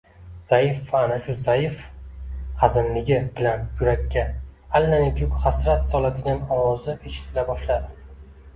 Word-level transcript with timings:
zaif 0.51 0.77
va 0.93 1.01
ana 1.07 1.17
shu 1.25 1.35
zaif-hazinligi 1.47 3.19
bilan 3.37 3.69
yurakka 3.81 4.25
allanechuk 4.81 5.39
hasrat 5.47 5.87
soladigan 5.95 6.45
ovozi 6.59 6.99
eshitila 6.99 7.49
boshladi: 7.55 7.97